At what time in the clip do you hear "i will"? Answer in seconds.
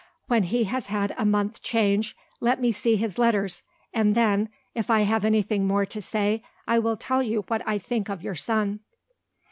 6.67-6.97